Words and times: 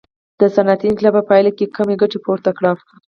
د 0.39 0.41
صنعتي 0.55 0.85
انقلاب 0.89 1.13
په 1.17 1.23
پایله 1.29 1.51
کې 1.57 1.63
یې 1.67 1.73
کمه 1.75 1.95
ګټه 2.01 2.17
پورته 2.25 2.51
کړه. 2.57 2.71